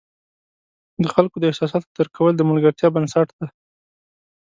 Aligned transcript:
د 1.03 1.05
خلکو 1.13 1.35
د 1.39 1.43
احساساتو 1.51 1.87
درک 1.95 2.11
کول 2.17 2.33
د 2.35 2.41
ملګرتیا 2.49 2.87
بنسټ 2.95 3.27
دی. 3.37 3.47